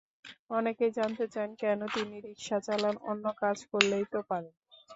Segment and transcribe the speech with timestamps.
[0.49, 4.53] অনেকেই জানতে চান, কেন তিনি রিকশা চালান, অন্য কাজ করলেই তো পারেন।